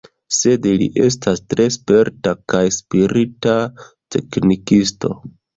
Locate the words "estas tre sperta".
1.07-2.35